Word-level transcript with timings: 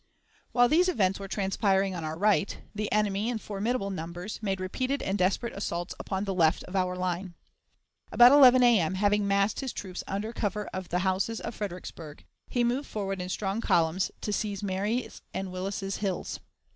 While 0.51 0.67
these 0.67 0.89
events 0.89 1.19
were 1.19 1.27
transpiring 1.27 1.93
on 1.93 2.03
our 2.03 2.17
right, 2.17 2.57
the 2.73 2.91
enemy, 2.91 3.29
in 3.29 3.37
formidable 3.37 3.91
numbers, 3.91 4.39
made 4.41 4.59
repeated 4.59 5.03
and 5.03 5.15
desperate 5.15 5.53
assaults 5.53 5.93
upon 5.99 6.23
the 6.23 6.33
left 6.33 6.63
of 6.63 6.75
our 6.75 6.95
line. 6.95 7.35
About 8.11 8.31
11 8.31 8.63
A.M., 8.63 8.95
having 8.95 9.27
massed 9.27 9.59
his 9.59 9.71
troops 9.71 10.03
under 10.07 10.33
cover 10.33 10.65
of 10.73 10.89
the 10.89 11.05
houses 11.05 11.39
of 11.39 11.53
Fredericksburg, 11.53 12.25
he 12.49 12.63
moved 12.63 12.87
forward 12.89 13.21
in 13.21 13.29
strong 13.29 13.61
columns 13.61 14.09
to 14.21 14.33
seize 14.33 14.63
Marye's 14.63 15.21
and 15.35 15.51
Willis's 15.51 15.97
Hills. 15.97 16.39